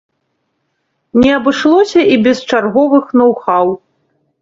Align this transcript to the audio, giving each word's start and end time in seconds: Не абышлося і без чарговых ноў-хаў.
Не 1.19 1.29
абышлося 1.37 2.01
і 2.15 2.19
без 2.27 2.37
чарговых 2.49 3.15
ноў-хаў. 3.23 3.65